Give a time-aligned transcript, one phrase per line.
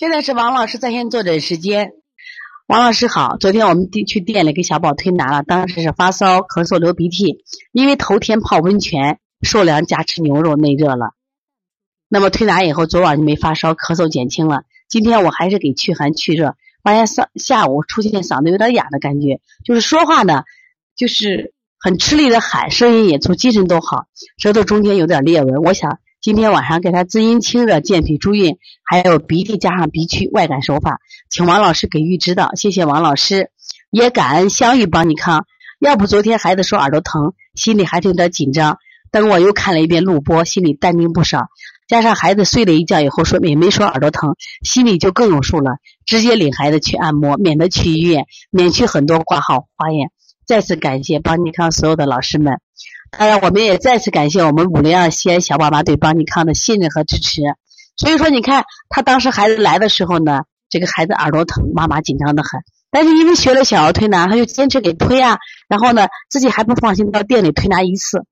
[0.00, 1.92] 现在是王老师在线坐诊时间。
[2.66, 11.10] 王老师好，昨天我们去店里给小宝推拿了，当时是发烧、咳嗽、流鼻涕，因为头天泡温泉、受凉加吃牛肉内热了。
[12.08, 14.62] 那么推拿以后，昨晚就没发烧，咳嗽减轻了。
[14.88, 20.44] 今天我还是给驱寒去热，发现上下午出现嗓子有点哑的感觉，就是说话呢，
[20.96, 24.06] 就是很吃力的喊，声音也粗，精神都好，
[24.38, 25.56] 舌头中间有点裂纹。
[25.56, 25.98] 我想。
[26.22, 32.54] 今天晚上给他滋阴清热、健脾助运，还有鼻涕加上鼻区外感手法，请王老师给予指导。
[32.56, 33.48] 谢谢王老师，
[33.90, 35.46] 也感恩相遇帮你康。
[35.78, 38.76] 要不昨天孩子说耳朵疼，心里还是有点紧张。
[39.10, 41.46] 等我又看了一遍录播，心里淡定不少。
[41.88, 45.78] 加上孩子睡了一觉以后说也没说耳朵疼，心里就更有数了。
[46.04, 50.10] 直接领孩子去按摩，免得去医院，免去很多挂号化验。
[50.46, 52.60] 再次感谢邦尼康所有的老师们。
[53.10, 57.42] 当然，我们也再次感谢我们五零二西安小宝妈对邦尼康的信任和支持。
[57.96, 62.62] 所以说，你看他当时孩子来的时候呢，这个孩子耳朵疼，妈妈紧张的很。
[62.92, 65.38] 但是因为学了小儿推拿，他就坚持给推啊。
[65.68, 68.24] 然后呢，自己还不放心，到店里推拿一次，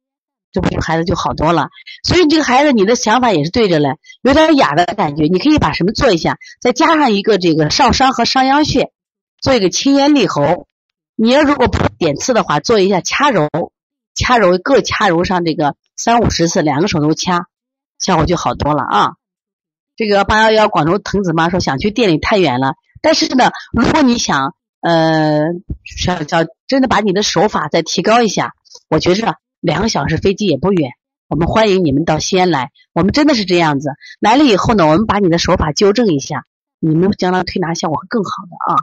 [0.53, 1.69] 这不是孩子就好多了。
[2.03, 3.91] 所以这个孩子，你的想法也是对着嘞，
[4.23, 5.25] 有点哑的感觉。
[5.25, 8.91] 你可以把什么做一下，再加上一个这个少商和商阳穴，
[9.41, 10.67] 做一个清咽利喉。
[11.21, 13.49] 你要如果不点刺的话，做一下掐揉。
[14.15, 17.47] 掐揉各掐揉上这个三五十次，两个手都掐，
[18.01, 19.13] 效果就好多了啊！
[19.95, 25.43] 这个八幺幺广州藤子妈说想去店里太远了，但是呢，如果你想呃
[25.85, 28.55] 想想真的把你的手法再提高一下，
[28.89, 30.91] 我觉着两个小时飞机也不远，
[31.29, 36.45] 我们欢迎你们到西安来，我们真的是这样子，来了以后呢，我们把你的手法纠正一下，
[36.81, 38.83] 你们将来推拿效果会更好的啊！